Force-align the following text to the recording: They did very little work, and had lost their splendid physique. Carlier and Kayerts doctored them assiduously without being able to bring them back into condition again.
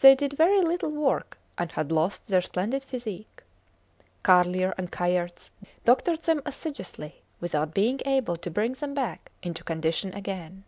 They 0.00 0.14
did 0.14 0.34
very 0.34 0.60
little 0.62 0.92
work, 0.92 1.38
and 1.58 1.72
had 1.72 1.90
lost 1.90 2.28
their 2.28 2.40
splendid 2.40 2.84
physique. 2.84 3.42
Carlier 4.22 4.72
and 4.78 4.92
Kayerts 4.92 5.50
doctored 5.84 6.22
them 6.22 6.40
assiduously 6.46 7.22
without 7.40 7.74
being 7.74 7.98
able 8.06 8.36
to 8.36 8.48
bring 8.48 8.74
them 8.74 8.94
back 8.94 9.32
into 9.42 9.64
condition 9.64 10.14
again. 10.14 10.62